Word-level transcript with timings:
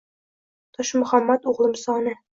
Toshmuhammad 0.79 1.47
o’g’li 1.53 1.71
Musoni! 1.75 2.17